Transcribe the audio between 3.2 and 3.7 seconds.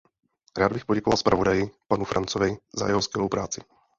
práci.